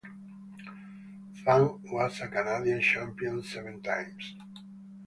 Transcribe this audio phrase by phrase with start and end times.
[1.45, 4.33] Fung was a Canadian Champion seven times.